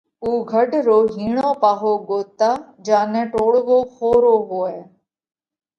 [0.23, 2.49] اُو گھڍ رو هِيڻو پاهو ڳوتتا
[2.85, 4.79] جيا نئہ ٽوڙوو ۿورو هوئہ۔